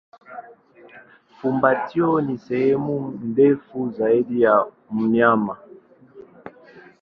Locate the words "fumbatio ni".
1.37-2.37